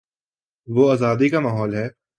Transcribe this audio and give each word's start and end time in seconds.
وہ 0.67 0.91
آزادی 0.91 1.29
کا 1.29 1.39
ماحول 1.39 1.75
ہے۔ 1.75 1.87